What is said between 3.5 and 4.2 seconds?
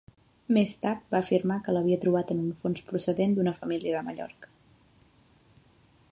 família de